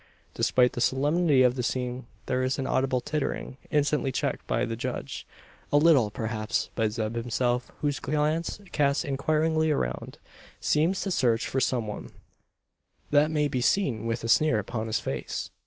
Despite 0.33 0.73
the 0.73 0.81
solemnity 0.81 1.43
of 1.43 1.53
the 1.53 1.61
scene, 1.61 2.07
there 2.25 2.41
is 2.41 2.57
an 2.57 2.65
audible 2.65 3.01
tittering, 3.01 3.57
instantly 3.69 4.11
checked 4.11 4.47
by 4.47 4.65
the 4.65 4.75
judge; 4.75 5.27
a 5.71 5.77
little, 5.77 6.09
perhaps, 6.09 6.71
by 6.73 6.87
Zeb 6.89 7.13
himself, 7.13 7.71
whose 7.81 7.99
glance, 7.99 8.59
cast 8.71 9.05
inquiringly 9.05 9.69
around, 9.69 10.17
seems 10.59 11.01
to 11.01 11.11
search 11.11 11.45
for 11.47 11.59
some 11.61 11.85
one, 11.85 12.09
that 13.11 13.29
may 13.29 13.47
be 13.47 13.61
seen 13.61 14.07
with 14.07 14.23
a 14.23 14.27
sneer 14.27 14.57
upon 14.57 14.87
his 14.87 14.99
face. 14.99 15.51